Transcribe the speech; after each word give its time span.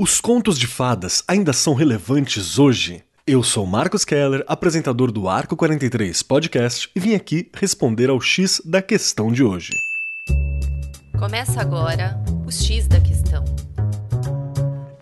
Os 0.00 0.20
contos 0.20 0.56
de 0.56 0.68
fadas 0.68 1.24
ainda 1.26 1.52
são 1.52 1.74
relevantes 1.74 2.56
hoje? 2.56 3.02
Eu 3.26 3.42
sou 3.42 3.66
Marcos 3.66 4.04
Keller, 4.04 4.44
apresentador 4.46 5.10
do 5.10 5.28
Arco 5.28 5.56
43 5.56 6.22
Podcast, 6.22 6.88
e 6.94 7.00
vim 7.00 7.16
aqui 7.16 7.50
responder 7.52 8.08
ao 8.08 8.20
X 8.20 8.62
da 8.64 8.80
questão 8.80 9.32
de 9.32 9.42
hoje. 9.42 9.72
Começa 11.18 11.60
agora 11.60 12.16
o 12.46 12.52
X 12.52 12.86
da 12.86 13.00
questão. 13.00 13.44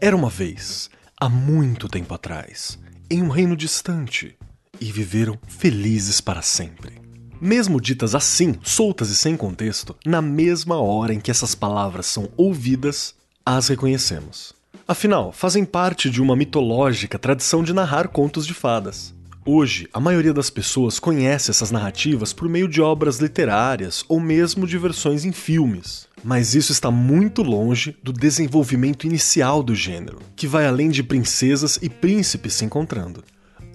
Era 0.01 0.17
uma 0.17 0.31
vez, 0.31 0.89
há 1.21 1.29
muito 1.29 1.91
tempo 1.91 2.15
atrás, 2.15 2.79
em 3.11 3.23
um 3.23 3.29
reino 3.29 3.55
distante, 3.55 4.35
e 4.81 4.91
viveram 4.91 5.39
felizes 5.47 6.23
para 6.23 6.41
sempre. 6.41 7.03
Mesmo 7.39 7.83
ditas 7.83 8.15
assim, 8.15 8.59
soltas 8.63 9.11
e 9.11 9.15
sem 9.15 9.37
contexto, 9.37 9.95
na 10.07 10.23
mesma 10.23 10.81
hora 10.81 11.13
em 11.13 11.21
que 11.21 11.31
essas 11.31 11.55
palavras 11.55 12.07
são 12.07 12.31
ouvidas, 12.35 13.15
as 13.45 13.69
reconhecemos. 13.69 14.57
Afinal, 14.87 15.33
fazem 15.33 15.65
parte 15.65 16.09
de 16.11 16.23
uma 16.23 16.37
mitológica 16.37 17.19
tradição 17.19 17.63
de 17.63 17.73
narrar 17.73 18.09
contos 18.09 18.47
de 18.47 18.55
fadas. 18.55 19.15
Hoje, 19.49 19.89
a 19.93 20.01
maioria 20.01 20.35
das 20.35 20.51
pessoas 20.51 20.99
conhece 20.99 21.53
essas 21.53 21.71
narrativas 21.71 22.33
por 22.33 22.49
meio 22.49 22.67
de 22.67 22.81
obras 22.81 23.19
literárias 23.19 24.05
ou 24.09 24.19
mesmo 24.19 24.67
de 24.67 24.77
versões 24.77 25.25
em 25.25 25.31
filmes. 25.31 26.09
Mas 26.25 26.57
isso 26.57 26.73
está 26.73 26.91
muito 26.91 27.43
longe 27.43 27.97
do 28.03 28.13
desenvolvimento 28.13 29.07
inicial 29.07 29.63
do 29.63 29.73
gênero, 29.73 30.19
que 30.35 30.49
vai 30.49 30.67
além 30.67 30.89
de 30.89 31.05
princesas 31.05 31.79
e 31.81 31.89
príncipes 31.89 32.55
se 32.55 32.65
encontrando. 32.65 33.23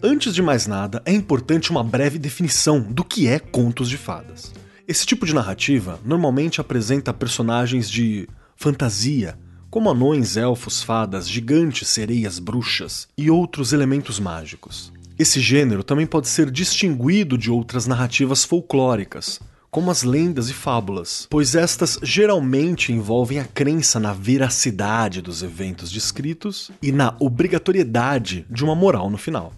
Antes 0.03 0.35
de 0.35 0.41
mais 0.41 0.67
nada, 0.67 1.01
é 1.05 1.13
importante 1.13 1.71
uma 1.71 1.83
breve 1.83 2.20
definição 2.20 2.81
do 2.81 3.05
que 3.05 3.27
é 3.27 3.39
contos 3.39 3.87
de 3.87 3.95
fadas. 3.95 4.51
Esse 4.85 5.05
tipo 5.05 5.25
de 5.25 5.33
narrativa 5.33 6.01
normalmente 6.03 6.59
apresenta 6.59 7.13
personagens 7.13 7.89
de 7.89 8.27
fantasia, 8.57 9.39
como 9.71 9.89
anões, 9.89 10.35
elfos, 10.35 10.84
fadas, 10.84 11.27
gigantes, 11.27 11.88
sereias, 11.88 12.38
bruxas 12.38 13.07
e 13.17 13.31
outros 13.31 13.71
elementos 13.71 14.20
mágicos. 14.20 14.91
Esse 15.18 15.40
gênero 15.40 15.82
também 15.82 16.05
pode 16.05 16.27
ser 16.27 16.51
distinguido 16.51 17.37
de 17.37 17.49
outras 17.49 17.87
narrativas 17.87 18.43
folclóricas, 18.43 19.40
como 19.70 19.90
as 19.90 20.04
lendas 20.04 20.49
e 20.49 20.54
fábulas, 20.54 21.26
pois 21.29 21.55
estas 21.55 21.98
geralmente 22.04 22.91
envolvem 22.91 23.40
a 23.40 23.45
crença 23.45 23.98
na 23.98 24.12
veracidade 24.12 25.21
dos 25.21 25.41
eventos 25.41 25.90
descritos 25.90 26.70
e 26.82 26.91
na 26.91 27.15
obrigatoriedade 27.17 28.45
de 28.49 28.65
uma 28.65 28.76
moral 28.76 29.10
no 29.10 29.17
final. 29.17 29.54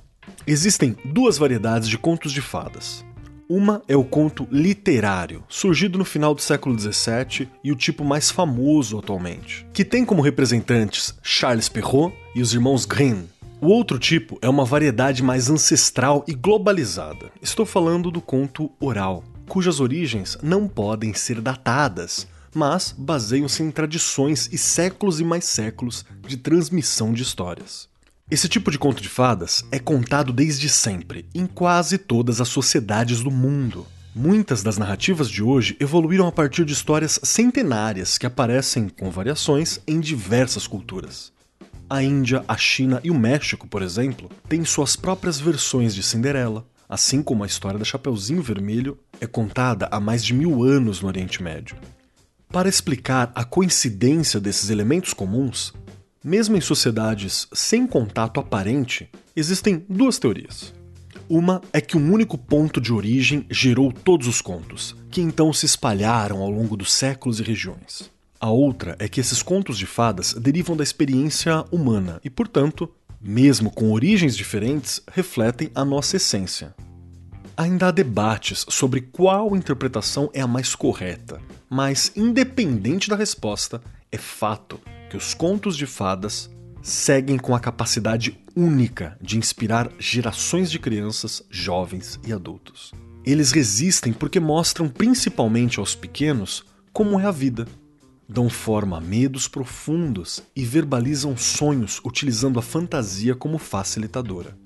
Existem 0.46 0.96
duas 1.04 1.40
variedades 1.40 1.90
de 1.90 1.98
contos 1.98 2.32
de 2.32 2.42
fadas: 2.42 3.04
uma 3.56 3.84
é 3.88 3.96
o 3.96 4.04
conto 4.04 4.48
literário, 4.52 5.44
surgido 5.48 5.96
no 6.00 6.04
final 6.04 6.34
do 6.34 6.42
século 6.42 6.78
XVII 6.78 7.48
e 7.64 7.72
o 7.72 7.76
tipo 7.76 8.04
mais 8.04 8.32
famoso 8.32 8.98
atualmente, 8.98 9.64
que 9.72 9.86
tem 9.86 10.04
como 10.04 10.23
representantes 10.23 11.14
Charles 11.22 11.70
Perrault 11.70 12.16
e 12.34 12.42
os 12.42 12.52
irmãos 12.52 12.86
Grimm. 12.86 13.26
O 13.62 13.68
outro 13.68 14.00
tipo 14.00 14.40
é 14.42 14.50
uma 14.50 14.66
variedade 14.66 15.22
mais 15.22 15.52
ancestral 15.52 16.26
e 16.28 16.34
globalizada. 16.34 17.31
Estou 17.44 17.64
falando 17.64 18.09
do 18.09 18.20
conto 18.20 18.72
oral, 18.80 19.24
cujas 19.48 19.80
origens 19.80 20.36
não 20.42 20.68
podem 20.68 21.14
ser 21.14 21.40
datadas, 21.40 22.28
mas 22.56 22.94
baseiam-se 22.98 23.62
em 23.62 23.70
tradições 23.70 24.50
e 24.52 24.58
séculos 24.58 25.20
e 25.20 25.24
mais 25.24 25.46
séculos 25.46 26.04
de 26.28 26.38
transmissão 26.38 27.14
de 27.14 27.22
histórias. 27.22 27.93
Esse 28.34 28.50
tipo 28.50 28.72
de 28.72 28.80
conto 28.80 29.00
de 29.00 29.09
fadas 29.09 29.64
é 29.72 29.78
contado 29.78 30.34
desde 30.34 30.67
sempre, 30.67 31.28
em 31.36 31.45
quase 31.45 32.00
todas 32.00 32.42
as 32.42 32.48
sociedades 32.48 33.20
do 33.22 33.30
mundo. 33.30 33.86
Muitas 34.16 34.64
das 34.64 34.75
narrativas 34.75 35.30
de 35.30 35.44
hoje 35.44 35.78
evoluíram 35.80 36.25
a 36.25 36.31
partir 36.31 36.66
de 36.66 36.73
histórias 36.73 37.20
centenárias 37.22 38.17
que 38.17 38.25
aparecem, 38.25 38.90
com 38.90 39.12
variações, 39.12 39.80
em 39.86 40.00
diversas 40.00 40.66
culturas. 40.66 41.31
A 41.88 42.02
Índia, 42.02 42.44
a 42.48 42.58
China 42.58 43.00
e 43.03 43.12
o 43.12 43.20
México, 43.20 43.67
por 43.67 43.84
exemplo, 43.84 44.31
têm 44.50 44.66
suas 44.66 44.95
próprias 44.95 45.40
versões 45.40 45.94
de 45.94 46.02
Cinderela, 46.02 46.66
assim 46.90 47.22
como 47.22 47.44
a 47.44 47.47
história 47.47 47.78
da 47.78 47.86
Chapeuzinho 47.86 48.42
Vermelho 48.42 48.97
é 49.22 49.28
contada 49.28 49.88
há 49.91 50.00
mais 50.00 50.25
de 50.25 50.34
mil 50.34 50.63
anos 50.63 51.02
no 51.02 51.08
Oriente 51.08 51.44
Médio. 51.44 51.75
Para 52.50 52.68
explicar 52.68 53.31
a 53.35 53.44
coincidência 53.44 54.40
desses 54.40 54.72
elementos 54.72 55.13
comuns, 55.13 55.72
mesmo 56.23 56.56
em 56.56 56.61
sociedades 56.61 57.47
sem 57.51 57.85
contato 57.85 58.39
aparente, 58.39 59.09
existem 59.35 59.85
duas 59.89 60.17
teorias. 60.17 60.73
Uma 61.28 61.61
é 61.72 61.81
que 61.81 61.97
um 61.97 62.11
único 62.11 62.38
ponto 62.38 62.79
de 62.79 62.94
origem 62.94 63.45
gerou 63.50 63.91
todos 63.91 64.28
os 64.28 64.41
contos, 64.41 64.95
que 65.09 65.22
então 65.22 65.51
se 65.51 65.66
espalharam 65.66 66.41
ao 66.41 66.50
longo 66.50 66.78
dos 66.78 66.94
séculos 66.94 67.39
e 67.39 67.44
regiões. 67.44 68.11
A 68.39 68.50
outra 68.50 68.95
é 69.00 69.07
que 69.07 69.19
esses 69.19 69.41
contos 69.41 69.78
de 69.78 69.85
fadas 69.85 70.34
derivam 70.34 70.75
da 70.75 70.84
experiência 70.84 71.63
humana 71.72 72.19
e, 72.23 72.29
portanto, 72.29 72.90
mesmo 73.22 73.72
com 73.72 73.91
origens 73.91 74.35
diferentes, 74.35 75.01
refletem 75.11 75.72
a 75.73 75.85
nossa 75.85 76.17
essência. 76.17 76.75
Ainda 77.55 77.88
há 77.88 77.91
debates 77.91 78.66
sobre 78.67 79.00
qual 79.00 79.55
interpretação 79.55 80.29
é 80.34 80.41
a 80.41 80.47
mais 80.47 80.75
correta, 80.75 81.40
mas, 81.69 82.11
independente 82.16 83.09
da 83.09 83.16
resposta, 83.16 83.81
é 84.11 84.17
fato 84.17 84.79
que 85.13 85.18
os 85.18 85.35
contos 85.35 85.78
de 85.78 85.85
fadas 85.85 86.50
seguem 86.81 87.38
com 87.38 87.53
a 87.53 87.59
capacidade 87.59 88.35
única 88.56 89.16
de 89.22 89.38
inspirar 89.38 89.91
gerações 90.00 90.72
de 90.72 90.79
crianças, 90.79 91.44
jovens 91.51 92.19
e 92.25 92.34
adultos. 92.34 92.91
Eles 93.23 93.52
resistem 93.52 94.12
porque 94.12 94.40
mostram 94.40 94.90
principalmente 94.90 95.78
aos 95.78 95.94
pequenos 95.94 96.66
como 96.91 97.19
é 97.19 97.28
a 97.28 97.31
vida. 97.31 97.68
Dão 98.28 98.50
forma 98.50 98.97
a 98.97 99.02
medos 99.02 99.47
profundos 99.47 100.41
e 100.56 100.66
verbalizam 100.66 101.38
sonhos 101.38 102.02
utilizando 102.03 102.57
a 102.57 102.63
fantasia 102.63 103.35
como 103.35 103.59
facilitadora. 103.59 104.57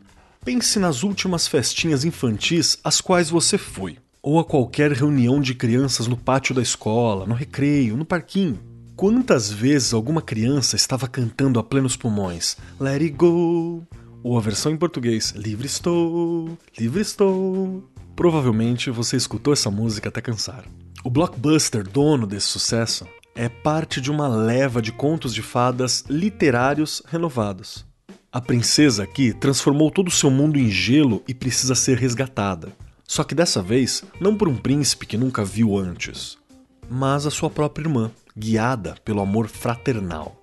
Pense 0.46 0.80
nas 0.80 1.04
últimas 1.04 1.46
festinhas 1.46 2.06
infantis 2.06 2.78
às 2.86 3.02
quais 3.02 3.30
você 3.30 3.58
foi, 3.58 3.98
ou 4.24 4.40
a 4.40 4.46
qualquer 4.46 4.94
reunião 4.94 5.42
de 5.42 5.54
crianças 5.54 6.08
no 6.08 6.16
pátio 6.16 6.56
da 6.56 6.62
escola, 6.62 7.26
no 7.26 7.36
recreio, 7.36 7.98
no 7.98 8.06
parquinho. 8.06 8.77
Quantas 8.98 9.52
vezes 9.52 9.94
alguma 9.94 10.24
criança 10.24 10.76
estava 10.76 11.08
cantando 11.08 11.60
a 11.60 11.64
plenos 11.64 11.96
pulmões 11.96 12.58
Let 12.80 13.04
it 13.04 13.10
go, 13.12 13.86
ou 14.24 14.36
a 14.36 14.42
versão 14.42 14.72
em 14.72 14.76
português 14.76 15.36
Livre 15.36 15.68
estou, 15.68 16.58
livre 16.76 17.00
estou. 17.00 17.88
Provavelmente 18.16 18.90
você 18.90 19.16
escutou 19.16 19.54
essa 19.54 19.70
música 19.70 20.10
até 20.10 20.20
cansar. 20.20 20.66
O 21.04 21.12
blockbuster 21.12 21.88
dono 21.88 22.26
desse 22.26 22.48
sucesso 22.48 23.06
é 23.36 23.48
parte 23.48 24.02
de 24.02 24.10
uma 24.10 24.28
leva 24.28 24.82
de 24.82 24.92
contos 24.92 25.32
de 25.32 25.44
fadas 25.44 26.04
literários 26.10 27.04
renovados. 27.08 27.86
A 28.32 28.42
princesa 28.42 29.04
aqui 29.04 29.32
transformou 29.32 29.92
todo 29.92 30.08
o 30.08 30.12
seu 30.12 30.32
mundo 30.32 30.58
em 30.58 30.72
gelo 30.72 31.22
e 31.28 31.36
precisa 31.36 31.76
ser 31.76 32.00
resgatada. 32.00 32.70
Só 33.08 33.24
que 33.24 33.36
dessa 33.36 33.62
vez, 33.62 34.04
não 34.20 34.36
por 34.36 34.48
um 34.48 34.58
príncipe 34.58 35.06
que 35.06 35.20
nunca 35.20 35.46
viu 35.46 35.78
antes, 35.78 36.36
mas 36.90 37.28
a 37.28 37.30
sua 37.30 37.52
própria 37.52 37.84
irmã 37.84 38.12
guiada 38.38 38.96
pelo 39.04 39.22
amor 39.22 39.48
fraternal. 39.48 40.36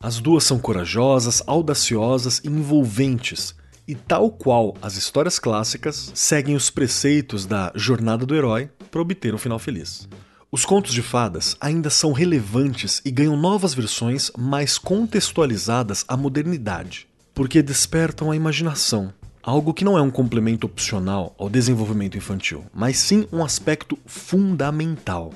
As 0.00 0.20
duas 0.20 0.44
são 0.44 0.58
corajosas, 0.58 1.42
audaciosas 1.46 2.40
e 2.44 2.48
envolventes, 2.48 3.54
e 3.86 3.94
tal 3.94 4.30
qual 4.30 4.76
as 4.80 4.96
histórias 4.96 5.38
clássicas, 5.38 6.12
seguem 6.14 6.54
os 6.54 6.70
preceitos 6.70 7.44
da 7.44 7.72
jornada 7.74 8.24
do 8.24 8.34
herói 8.34 8.70
para 8.90 9.00
obter 9.00 9.34
um 9.34 9.38
final 9.38 9.58
feliz. 9.58 10.08
Os 10.52 10.64
contos 10.64 10.92
de 10.92 11.02
fadas 11.02 11.56
ainda 11.60 11.90
são 11.90 12.12
relevantes 12.12 13.02
e 13.04 13.10
ganham 13.10 13.36
novas 13.36 13.74
versões 13.74 14.30
mais 14.38 14.78
contextualizadas 14.78 16.04
à 16.08 16.16
modernidade, 16.16 17.08
porque 17.34 17.62
despertam 17.62 18.30
a 18.30 18.36
imaginação, 18.36 19.12
algo 19.42 19.74
que 19.74 19.84
não 19.84 19.98
é 19.98 20.02
um 20.02 20.10
complemento 20.10 20.66
opcional 20.66 21.34
ao 21.38 21.48
desenvolvimento 21.48 22.16
infantil, 22.16 22.64
mas 22.72 22.96
sim 22.96 23.26
um 23.32 23.44
aspecto 23.44 23.98
fundamental. 24.06 25.32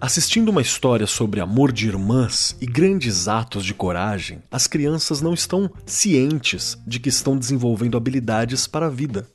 Assistindo 0.00 0.50
uma 0.50 0.62
história 0.62 1.08
sobre 1.08 1.40
amor 1.40 1.72
de 1.72 1.88
irmãs 1.88 2.56
e 2.60 2.66
grandes 2.66 3.26
atos 3.26 3.64
de 3.64 3.74
coragem, 3.74 4.40
as 4.48 4.68
crianças 4.68 5.20
não 5.20 5.34
estão 5.34 5.68
cientes 5.84 6.78
de 6.86 7.00
que 7.00 7.08
estão 7.08 7.36
desenvolvendo 7.36 7.96
habilidades 7.96 8.68
para 8.68 8.86
a 8.86 8.90
vida. 8.90 9.26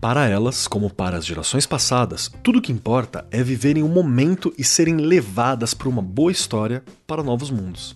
Para 0.00 0.26
elas, 0.26 0.66
como 0.66 0.88
para 0.88 1.18
as 1.18 1.26
gerações 1.26 1.66
passadas, 1.66 2.30
tudo 2.42 2.60
o 2.60 2.62
que 2.62 2.72
importa 2.72 3.26
é 3.30 3.42
viverem 3.42 3.82
o 3.82 3.88
momento 3.88 4.54
e 4.56 4.64
serem 4.64 4.96
levadas 4.96 5.74
por 5.74 5.86
uma 5.86 6.00
boa 6.00 6.32
história 6.32 6.82
para 7.06 7.22
novos 7.22 7.50
mundos. 7.50 7.94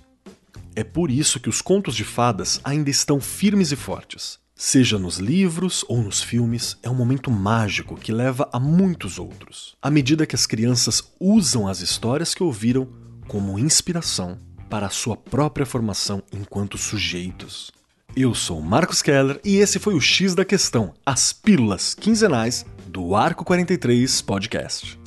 É 0.76 0.84
por 0.84 1.11
isso 1.11 1.41
que 1.41 1.49
os 1.49 1.62
contos 1.62 1.96
de 1.96 2.05
fadas 2.05 2.61
ainda 2.62 2.91
estão 2.91 3.19
firmes 3.19 3.73
e 3.73 3.76
fortes. 3.76 4.38
Seja 4.60 4.99
nos 4.99 5.19
livros 5.19 5.84
ou 5.88 6.02
nos 6.02 6.20
filmes, 6.20 6.76
é 6.82 6.90
um 6.90 6.94
momento 6.94 7.31
mágico 7.31 7.94
que 7.94 8.10
leva 8.10 8.49
a 8.52 8.58
muitos 8.58 9.16
outros, 9.16 9.76
à 9.81 9.88
medida 9.88 10.26
que 10.26 10.34
as 10.34 10.46
crianças 10.46 11.12
usam 11.20 11.69
as 11.69 11.78
histórias 11.78 12.34
que 12.34 12.43
ouviram 12.43 12.88
como 13.28 13.56
inspiração 13.56 14.37
para 14.69 14.87
a 14.87 14.90
sua 14.90 15.16
própria 15.16 15.64
formação 15.64 16.25
enquanto 16.32 16.76
sujeitos. 16.76 17.70
Eu 18.16 18.34
sou 18.34 18.60
Marcos 18.60 19.00
Keller 19.00 19.40
e 19.44 19.58
esse 19.58 19.78
foi 19.78 19.94
o 19.94 20.00
X 20.00 20.34
da 20.34 20.44
Questão, 20.44 20.93
as 21.06 21.32
pílulas 21.32 21.94
quinzenais 21.94 22.66
do 22.84 23.14
Arco 23.14 23.44
43 23.44 24.22
Podcast. 24.22 24.99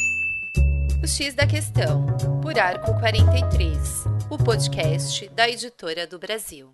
O 1.04 1.08
X 1.08 1.34
da 1.34 1.46
Questão, 1.46 2.08
por 2.42 2.58
Arco 2.58 2.94
43, 3.02 4.06
o 4.30 4.38
podcast 4.38 5.30
da 5.36 5.50
editora 5.50 6.08
do 6.08 6.18
Brasil. 6.18 6.74